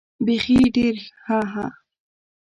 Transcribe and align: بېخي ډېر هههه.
بېخي 0.25 0.59
ډېر 0.75 0.95
هههه. 1.25 1.65